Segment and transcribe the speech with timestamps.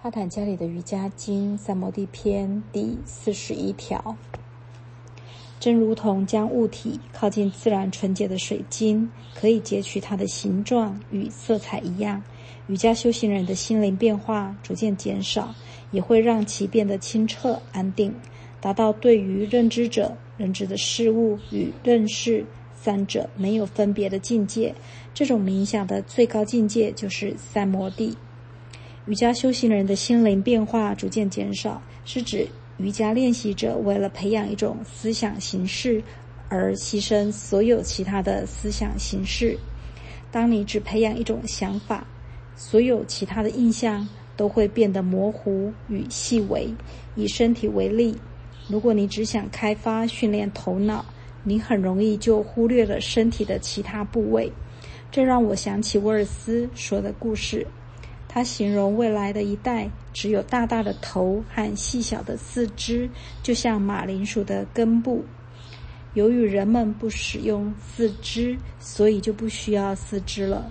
[0.00, 4.16] 帕坦加里的瑜伽经三摩地篇第四十一条，
[5.58, 12.22] 真如同将物体靠近自然纯洁的水晶，可以截取它的形状与色彩一样。
[12.68, 15.52] 瑜伽修行人的心灵变化逐渐减少，
[15.90, 18.14] 也会让其变得清澈安定，
[18.60, 24.72] 达到对于认知者认知的事物与认识三者没有分别的境界。
[25.12, 28.16] 这种冥想的最高境界就是三摩地。
[29.08, 32.46] 瑜伽修行人的心灵变化逐渐减少，是指
[32.76, 36.02] 瑜伽练习者为了培养一种思想形式
[36.50, 39.58] 而牺牲所有其他的思想形式。
[40.30, 42.06] 当你只培养一种想法，
[42.54, 46.68] 所有其他的印象都会变得模糊与细微。
[47.14, 48.14] 以身体为例，
[48.68, 51.02] 如果你只想开发训练头脑，
[51.42, 54.52] 你很容易就忽略了身体的其他部位。
[55.10, 57.66] 这让我想起威尔斯说的故事。
[58.28, 63.08] 他形容未来的一代只有大大的头和细小的四肢，
[63.42, 65.24] 就像马铃薯的根部。
[66.14, 70.70] 由于人们不使用四肢，所以就不需要四肢了。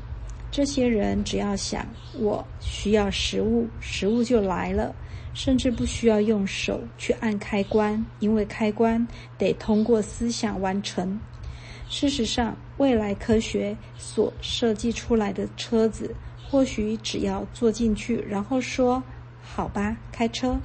[0.52, 1.86] 这些人只要想
[2.18, 4.96] 我需要食物，食物就来了，
[5.34, 9.06] 甚至不需要用手去按开关，因为开关
[9.38, 11.20] 得通过思想完成。
[11.90, 16.14] 事实上，未来科学所设计出来的车子。
[16.50, 19.04] 或许只要坐进去，然后说
[19.44, 20.58] ：“好吧，开车，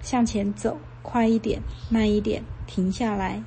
[0.00, 1.60] 向前走，快一点，
[1.90, 3.42] 慢一点，停下来。”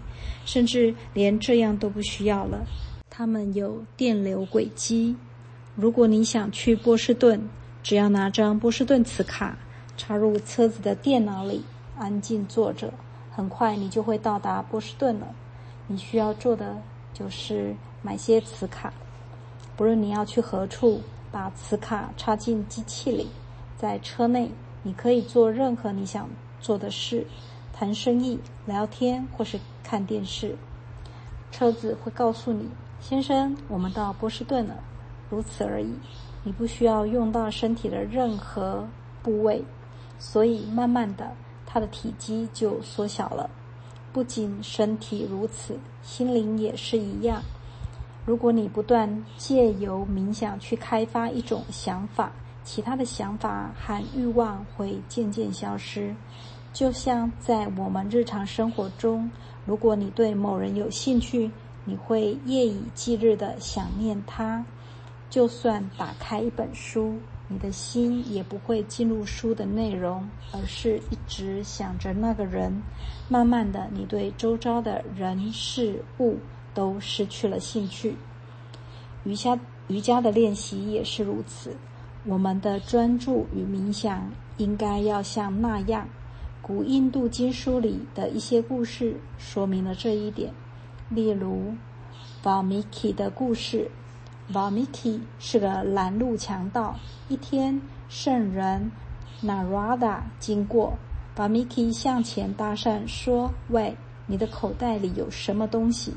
[0.46, 2.66] 甚至连这样都不需要了。
[3.10, 5.16] 他们有电流轨迹。
[5.76, 7.50] 如果你想去波士顿，
[7.84, 9.58] 只要拿张波士顿磁卡
[9.96, 11.64] 插入车子的电脑里，
[11.98, 12.94] 安静坐着，
[13.32, 15.28] 很快你就会到达波士顿了。
[15.88, 16.82] 你需要做的
[17.14, 18.94] 就是买些磁卡，
[19.76, 21.02] 不论你要去何处。
[21.32, 23.28] 把磁卡插进机器里，
[23.78, 24.52] 在车内
[24.84, 27.26] 你可以做任何你想做的事，
[27.74, 30.56] 谈生意、聊天或是看电视。
[31.52, 32.70] 车子会告诉你
[33.00, 34.76] ：“先生，我们到波士顿了。”
[35.30, 35.94] 如此而已。
[36.44, 38.88] 你不需要用到身体的任何
[39.22, 39.62] 部位，
[40.18, 41.34] 所以慢慢的，
[41.66, 43.50] 它的体积就缩小了。
[44.14, 47.44] 不仅身体如此，心灵也是一样。
[48.28, 52.30] 如果你不断借由冥想去开发一种想法，
[52.62, 56.14] 其他的想法和欲望会渐渐消失。
[56.74, 59.32] 就像在我们日常生活中，
[59.66, 61.50] 如果你对某人有兴趣，
[61.86, 64.66] 你会夜以继日的想念他。
[65.30, 67.16] 就算打开一本书，
[67.48, 72.84] 你的心也不会进入书的内容，而是一直想着那个人。
[73.30, 76.36] 慢慢的，你对周遭的人事物。
[76.78, 78.16] 都失去了兴趣。
[79.24, 81.76] 瑜伽瑜伽的练习也是如此。
[82.24, 86.08] 我们的专注与冥想应该要像那样。
[86.62, 90.54] 古印度经书里的一些故事说明了这一点。
[91.10, 91.74] 例如
[92.44, 93.90] ，Valmiki 的故事。
[94.54, 96.96] Valmiki 是个拦路强盗。
[97.28, 98.92] 一天，圣人
[99.42, 100.94] Narada 经过
[101.36, 106.14] ，Valmiki 向前搭讪说：“喂，你的口袋里有什么东西？”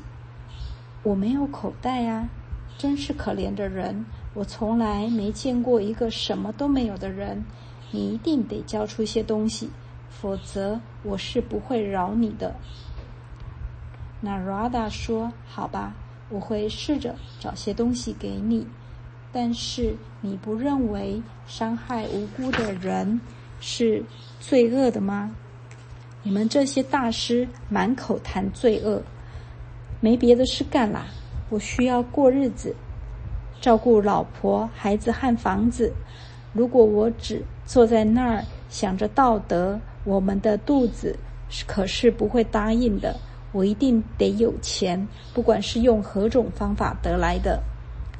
[1.03, 2.29] 我没有口袋呀，
[2.77, 4.05] 真是可怜的人！
[4.33, 7.43] 我从来没见过一个什么都没有的人。
[7.89, 9.69] 你一定得交出些东西，
[10.09, 12.55] 否则我是不会饶你的。
[14.21, 15.93] 那 Rada 说：“好吧，
[16.29, 18.67] 我会试着找些东西给你。
[19.33, 23.19] 但是你不认为伤害无辜的人
[23.59, 24.03] 是
[24.39, 25.35] 罪恶的吗？
[26.23, 29.01] 你们这些大师满口谈罪恶。”
[30.01, 31.05] 没别的事干啦，
[31.49, 32.75] 我需要过日子，
[33.61, 35.93] 照顾老婆、孩子和房子。
[36.53, 41.15] 如果我只坐在那儿想着道德，我们的肚子
[41.67, 43.15] 可是不会答应的。
[43.51, 47.61] 我一定得有钱，不管是用何种方法得来的。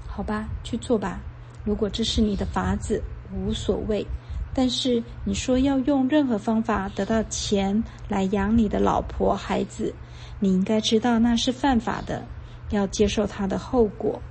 [0.06, 1.20] 好吧，去做吧。
[1.64, 3.02] 如果这是你的法子，
[3.34, 4.06] 无所谓。
[4.54, 9.94] 但是你说要用任何方法得到钱来养你的老婆孩子，
[10.40, 12.26] 你应该知道那是犯法的，
[12.70, 14.22] 要接受它的后果。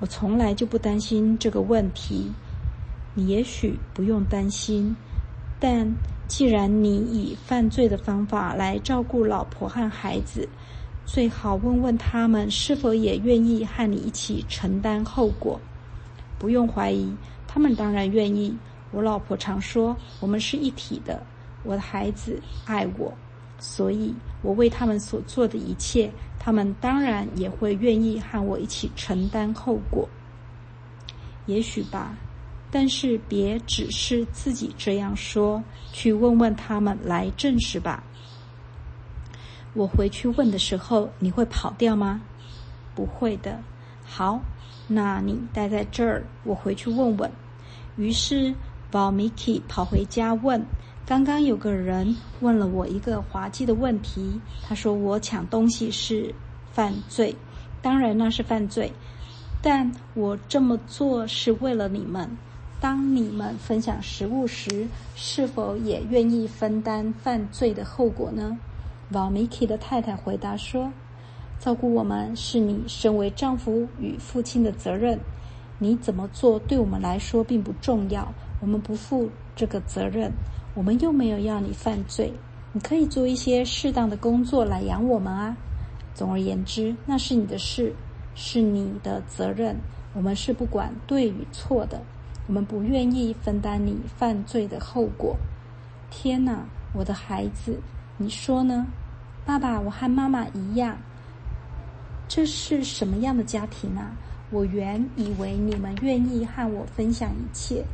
[0.00, 2.30] 我从来就不担心这个问题，
[3.14, 4.94] 你也许不用担心。
[5.58, 5.90] 但
[6.28, 10.48] 既然你以犯罪的方法来照顾老婆和孩子，
[11.06, 15.58] 最好问问他们是否也愿意和你一起承担后果。
[16.38, 17.12] 不用怀疑，
[17.48, 18.54] 他们当然愿意。
[18.90, 21.22] 我老婆常说，我们是一体的。
[21.64, 23.12] 我的孩子爱我，
[23.58, 30.08] 所以我为他们所做的一切，他们当然也会愿意和我一起承担后果。
[31.46, 32.14] 也许吧，
[32.70, 35.62] 但是别只是自己这样说，
[35.92, 38.02] 去问问他们来证实吧。
[39.74, 42.20] 我回去问的时候，你会跑掉吗？
[42.94, 43.60] 不会的。
[44.04, 44.40] 好，
[44.86, 47.30] 那你待在这儿，我回去问问。
[47.96, 48.54] 于是
[48.90, 50.64] v a l m i k i 跑回家问：
[51.04, 56.34] 刚刚有个人问了我一个滑稽的问题，他说我抢东西是
[56.72, 57.36] 犯罪，
[57.82, 58.92] 当然那是犯罪，
[59.62, 62.30] 但我这么做是为了你们。
[62.80, 64.86] 当你们分享食物时，
[65.16, 68.56] 是否也愿意分担犯罪的后果呢？
[69.10, 70.92] 瓦米奇的太太回答说
[71.58, 75.18] ：“照顾我们是你身为丈夫与父亲的责任。
[75.78, 80.32] 你怎么做对我们来说并不重要，我们不负这个责任。
[80.74, 82.32] 我们又没有要你犯罪。
[82.72, 85.56] 你可以做一些适当的工作来养我们啊。
[86.14, 87.94] 总而言之，那是你的事，
[88.34, 89.76] 是你的责任。
[90.14, 92.00] 我们是不管对与错的。
[92.46, 95.36] 我们不愿意分担你犯罪的后果。
[96.10, 97.78] 天哪，我的孩子！”
[98.20, 98.86] 你说呢，
[99.44, 99.80] 爸爸？
[99.80, 100.96] 我和妈妈一样，
[102.26, 104.10] 这是什么样的家庭啊？
[104.50, 107.84] 我原以为你们愿意和我分享一切，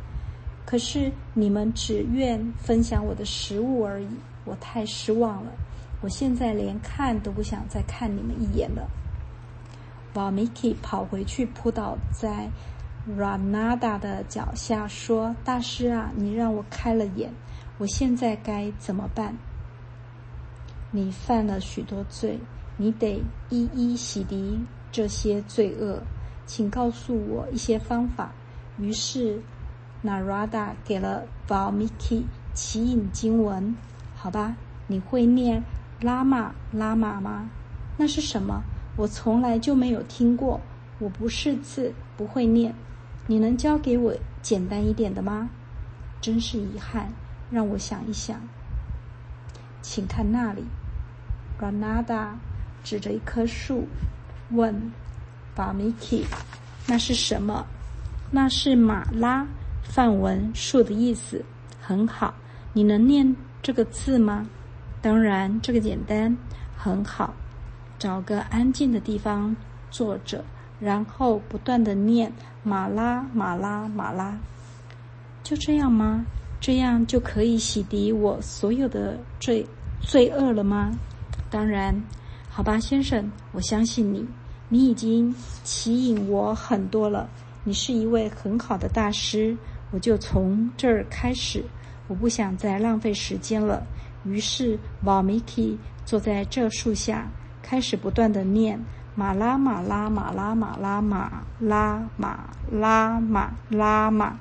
[0.65, 4.07] 可是你们只愿分享我的食物而已。
[4.45, 5.51] 我太失望了，
[6.01, 8.87] 我现在连看都不想再看你们一眼了。
[10.13, 12.47] 瓦米奇跑回去扑倒在
[13.17, 17.31] Ranada 的脚下，说：“大师啊，你让我开了眼，
[17.77, 19.35] 我现在该怎么办？”
[20.91, 22.39] 你犯了许多罪，
[22.77, 24.59] 你得一一洗涤
[24.91, 26.01] 这些罪恶。
[26.45, 28.31] 请告诉我一些方法。
[28.77, 29.41] 于是
[30.05, 32.23] ，Narada 给了 Valmiki
[32.53, 33.75] 奇引经文。
[34.15, 34.55] 好吧，
[34.87, 35.63] 你会念
[36.01, 37.49] 拉玛拉玛吗？
[37.97, 38.61] 那是什么？
[38.95, 40.61] 我从来就没有听过。
[40.99, 42.73] 我不识字，不会念。
[43.27, 45.49] 你能教给我简单一点的吗？
[46.21, 47.11] 真是遗憾。
[47.51, 48.41] 让我想一想。
[49.81, 50.63] 请看那里。
[51.61, 52.29] Ranada
[52.83, 53.87] 指着一棵树，
[54.49, 54.73] 问
[55.55, 56.25] b a m i k i
[56.87, 57.65] 那是什么
[58.31, 59.45] ？”“那是马拉
[59.95, 61.41] 梵文树的意思。
[61.79, 62.33] ”“很好，
[62.73, 64.45] 你能念这个字吗
[65.01, 66.35] ？”“当然，这个简单。
[66.75, 67.33] ”“很好，
[67.97, 69.55] 找个安静的地方
[69.89, 70.43] 坐着，
[70.81, 72.29] 然后不断的念
[72.61, 74.37] 马拉马拉马拉。
[75.43, 76.25] ”“就这样吗？
[76.59, 79.65] 这样就可以洗涤我所有的罪
[80.01, 80.91] 罪恶了吗？”
[81.49, 81.95] 当然，
[82.49, 84.27] 好吧，先生，我相信你。
[84.67, 85.33] 你已经
[85.63, 87.29] 吸引我很多了。
[87.63, 89.55] 你是一位很好的大师。
[89.91, 91.63] 我就从这儿开始。
[92.07, 93.85] 我不想再浪费时间了。
[94.25, 97.27] 于是，瓦米奇坐在这树下，
[97.61, 98.79] 开始不断的念：
[99.15, 104.37] 马拉马拉马拉马拉马拉马拉马拉马。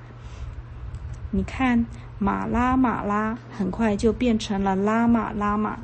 [1.31, 1.87] 你看，
[2.19, 5.79] 马拉马拉很快就变成了拉玛拉玛。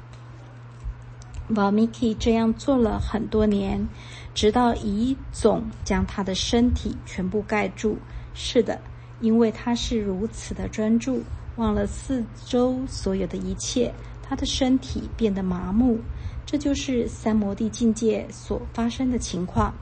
[1.57, 3.89] 瓦米奇这样做了很多年，
[4.35, 7.99] 直到乙总将他的身体全部盖住。
[8.33, 8.81] 是的，
[9.20, 11.22] 因为他是如此的专注，
[11.56, 15.99] 忘了四周所有的一切，他的身体变得麻木。
[16.46, 19.72] 这就是三摩地境界所发生的情况。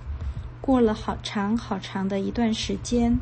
[0.60, 3.16] 过了好长好长的一段时间，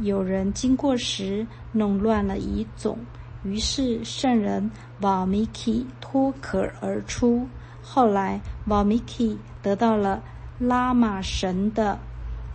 [0.00, 2.98] 有人经过时弄乱了遗种，
[3.42, 4.70] 于是圣人
[5.00, 7.46] 瓦米奇脱壳而出。
[7.80, 10.22] 后来，瓦米奇得到了
[10.58, 11.98] 拉玛神的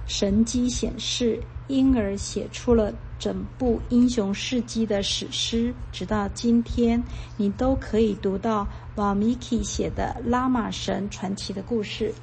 [0.05, 2.93] 神迹显示，因而写出了
[3.25, 5.73] 整部英雄事迹的史诗。
[5.91, 7.03] 直到今天，
[7.37, 8.67] 你都可以读到
[8.97, 12.13] 瓦米奇写的拉玛神传奇的故事。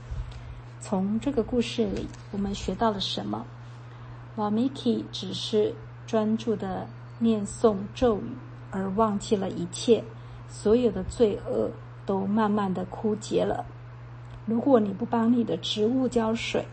[0.80, 3.44] 从这个故事里，我们学到了什么？
[4.36, 5.74] 瓦米奇只是
[6.06, 6.86] 专注的
[7.18, 8.30] 念诵咒语，
[8.70, 10.04] 而忘记了一切，
[10.48, 11.68] 所有的罪恶。
[12.04, 13.64] 都慢慢的枯竭了。
[14.44, 16.64] 如果你不帮你的植物浇水，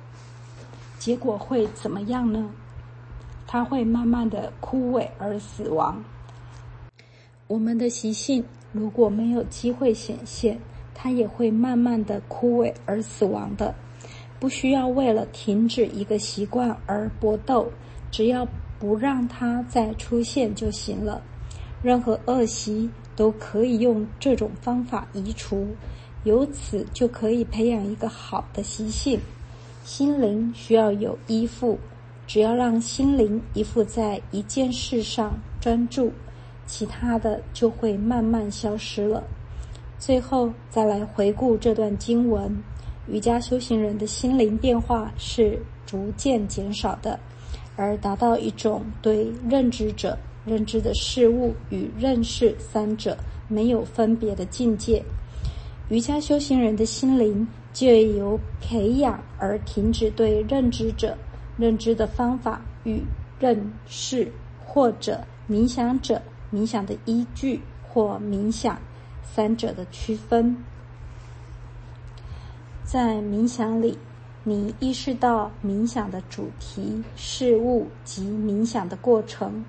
[0.99, 2.49] 结果会怎么样呢？
[3.51, 6.03] 它会慢慢的枯萎而死亡。
[7.47, 10.59] 我们的习性如果没有机会显现，
[10.93, 13.73] 它也会慢慢的枯萎而死亡的。
[14.39, 17.67] 不需要为了停止一个习惯而搏斗，
[18.11, 21.19] 只要不让它再出现就行了。
[21.81, 22.87] 任何恶习。
[23.15, 25.67] 都可以用这种方法移除，
[26.23, 29.19] 由此就可以培养一个好的习性。
[29.83, 31.77] 心灵需要有依附，
[32.29, 36.13] 只要让心灵依附在一件事上专注，
[36.67, 39.23] 其他的就会慢慢消失了。
[39.97, 42.55] 最后再来回顾这段经文：
[43.07, 47.19] 瑜伽修行人的心灵变化是逐渐减少的，
[47.75, 53.17] 而达到一种对认知者、认知的事物与认识三者
[53.47, 55.03] 没有分别的境界。
[55.89, 61.17] 瑜伽修行人的心灵借由培养而停止对认知者、
[61.59, 63.03] 认知的方法与
[63.37, 64.31] 认识，
[64.65, 66.21] 或者冥想者、
[66.53, 68.79] 冥想的依据或冥想
[69.21, 70.55] 三者的区分。
[72.83, 73.97] 在冥想里，
[74.43, 79.63] 你意识到冥想的主题、事物及冥想的过程，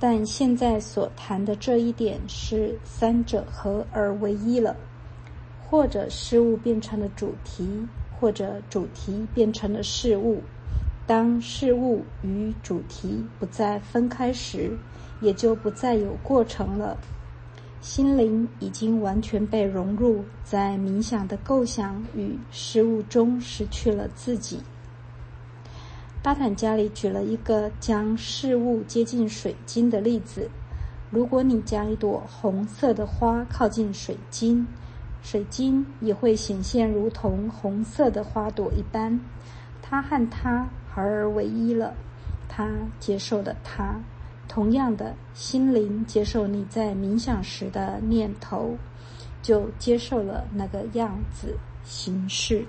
[0.00, 4.74] 但现在所谈的这一点是三者合而为一了。
[5.68, 7.68] 或者事物变成了主题，
[8.20, 10.40] 或者主题变成了事物。
[11.06, 14.76] 当事物与主题不再分开时，
[15.20, 16.98] 也就不再有过程了。
[17.80, 24.60] 心灵已经完全被融入在冥想的构想与事物中，失去了自己。
[26.22, 30.50] 巴坦加里举了一个将事物接近水晶的例子：
[31.10, 34.66] 如果你将一朵红色的花靠近水晶。
[35.22, 39.18] 水晶也会显现如同红色的花朵一般，
[39.82, 41.94] 它和它而为一了。
[42.48, 43.94] 他接受的他，
[44.48, 48.76] 同样的心灵接受你在冥想时的念头，
[49.42, 52.64] 就接受了那个样子形式。